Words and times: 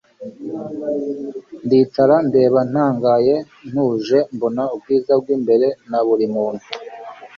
Ndicara 1.65 2.15
ndeba 2.27 2.59
ntangaye 2.71 3.35
ntuje 3.69 4.19
mbona 4.35 4.63
ubwiza 4.75 5.11
bwimbere 5.21 5.67
na 5.89 5.99
buri 6.07 6.25
muntu 6.35 6.65